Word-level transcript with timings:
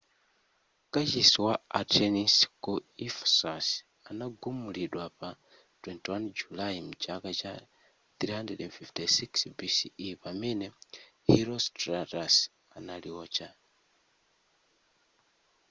kachisi 0.93 1.37
wa 1.45 1.55
artenis 1.79 2.35
ku 2.63 2.73
ephesus 3.07 3.67
anagumulidwa 4.09 5.05
pa 5.19 5.29
21 5.83 6.27
julayi 6.37 6.79
mchaka 6.89 7.29
cha 7.39 7.53
356 8.19 9.47
bce 9.57 10.07
pamene 10.23 10.65
herostratus 11.29 12.35
analiotcha 12.77 13.47